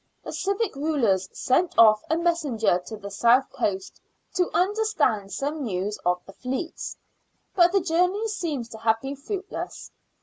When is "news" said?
5.61-5.99